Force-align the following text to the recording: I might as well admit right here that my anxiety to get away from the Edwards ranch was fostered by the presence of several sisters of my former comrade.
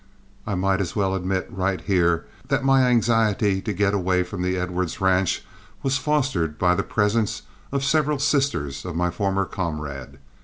I 0.47 0.55
might 0.55 0.81
as 0.81 0.95
well 0.95 1.13
admit 1.13 1.47
right 1.51 1.79
here 1.79 2.25
that 2.47 2.63
my 2.65 2.87
anxiety 2.87 3.61
to 3.61 3.71
get 3.71 3.93
away 3.93 4.23
from 4.23 4.41
the 4.41 4.57
Edwards 4.57 4.99
ranch 4.99 5.45
was 5.83 5.99
fostered 5.99 6.57
by 6.57 6.73
the 6.73 6.81
presence 6.81 7.43
of 7.71 7.83
several 7.83 8.17
sisters 8.17 8.83
of 8.83 8.95
my 8.95 9.11
former 9.11 9.45
comrade. 9.45 10.17